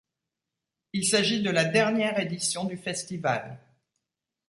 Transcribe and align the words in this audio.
Il 0.93 1.05
s'agit 1.05 1.43
de 1.43 1.51
la 1.51 1.63
dernière 1.63 2.17
édition 2.19 2.63
du 2.65 2.75
festival. 2.75 3.59